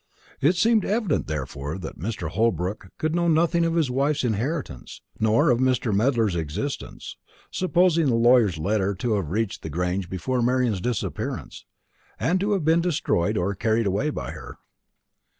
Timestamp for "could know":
2.97-3.27